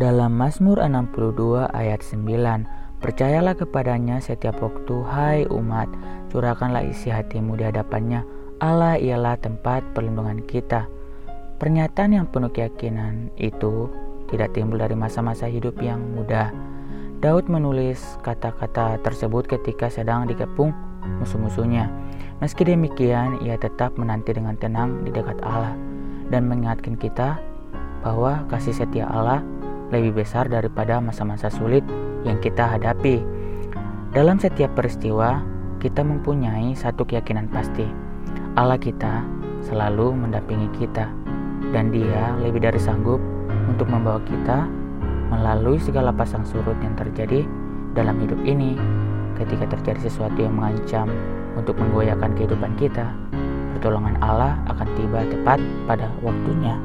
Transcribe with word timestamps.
Dalam 0.00 0.32
Mazmur 0.32 0.80
62 0.80 1.68
ayat 1.76 2.00
9, 2.00 2.24
Percayalah 3.04 3.52
kepadanya 3.52 4.16
setiap 4.16 4.56
waktu, 4.64 4.96
hai 5.04 5.44
umat, 5.52 5.92
curahkanlah 6.32 6.88
isi 6.88 7.12
hatimu 7.12 7.60
di 7.60 7.68
hadapannya. 7.68 8.24
Allah 8.64 8.96
ialah 8.96 9.36
tempat 9.36 9.84
perlindungan 9.92 10.40
kita. 10.48 10.88
Pernyataan 11.60 12.16
yang 12.16 12.24
penuh 12.32 12.48
keyakinan 12.48 13.28
itu 13.36 13.92
tidak 14.32 14.56
timbul 14.56 14.80
dari 14.80 14.96
masa-masa 14.96 15.44
hidup 15.52 15.76
yang 15.84 16.00
mudah. 16.16 16.48
Daud 17.20 17.52
menulis 17.52 18.00
kata-kata 18.24 19.04
tersebut 19.04 19.52
ketika 19.52 19.92
sedang 19.92 20.24
dikepung 20.24 20.72
musuh-musuhnya. 21.20 21.92
Meski 22.40 22.64
demikian, 22.64 23.36
ia 23.44 23.60
tetap 23.60 24.00
menanti 24.00 24.32
dengan 24.32 24.56
tenang 24.56 25.04
di 25.04 25.12
dekat 25.12 25.36
Allah 25.44 25.76
dan 26.32 26.48
mengingatkan 26.48 26.96
kita 26.96 27.36
bahwa 28.00 28.48
kasih 28.48 28.72
setia 28.72 29.04
Allah 29.04 29.44
lebih 29.90 30.22
besar 30.22 30.46
daripada 30.46 31.02
masa-masa 31.02 31.50
sulit 31.50 31.82
yang 32.22 32.38
kita 32.38 32.78
hadapi. 32.78 33.22
Dalam 34.10 34.38
setiap 34.42 34.74
peristiwa, 34.74 35.42
kita 35.78 36.02
mempunyai 36.02 36.74
satu 36.74 37.06
keyakinan 37.06 37.46
pasti. 37.50 37.86
Allah 38.58 38.78
kita 38.78 39.22
selalu 39.62 40.14
mendampingi 40.14 40.66
kita 40.74 41.06
dan 41.70 41.94
dia 41.94 42.34
lebih 42.42 42.64
dari 42.64 42.80
sanggup 42.80 43.22
untuk 43.70 43.86
membawa 43.86 44.18
kita 44.26 44.66
melalui 45.30 45.78
segala 45.78 46.10
pasang 46.10 46.42
surut 46.42 46.74
yang 46.82 46.94
terjadi 46.98 47.46
dalam 47.94 48.18
hidup 48.18 48.38
ini. 48.42 48.74
Ketika 49.38 49.72
terjadi 49.72 50.10
sesuatu 50.10 50.36
yang 50.36 50.58
mengancam 50.58 51.08
untuk 51.56 51.78
menggoyahkan 51.80 52.36
kehidupan 52.36 52.76
kita, 52.76 53.14
pertolongan 53.78 54.18
Allah 54.20 54.58
akan 54.68 54.88
tiba 54.98 55.24
tepat 55.30 55.58
pada 55.88 56.12
waktunya. 56.20 56.76